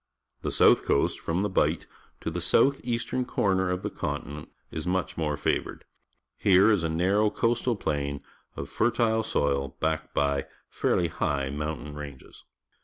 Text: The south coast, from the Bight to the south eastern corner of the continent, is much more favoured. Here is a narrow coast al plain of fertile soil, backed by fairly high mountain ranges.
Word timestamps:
The 0.41 0.51
south 0.51 0.81
coast, 0.83 1.19
from 1.19 1.43
the 1.43 1.47
Bight 1.61 1.85
to 2.21 2.31
the 2.31 2.41
south 2.41 2.81
eastern 2.83 3.23
corner 3.23 3.69
of 3.69 3.83
the 3.83 3.91
continent, 3.91 4.49
is 4.71 4.87
much 4.87 5.15
more 5.15 5.37
favoured. 5.37 5.85
Here 6.39 6.71
is 6.71 6.83
a 6.83 6.89
narrow 6.89 7.29
coast 7.29 7.67
al 7.67 7.75
plain 7.75 8.23
of 8.55 8.67
fertile 8.67 9.21
soil, 9.21 9.77
backed 9.79 10.15
by 10.15 10.47
fairly 10.71 11.09
high 11.09 11.51
mountain 11.51 11.93
ranges. 11.93 12.45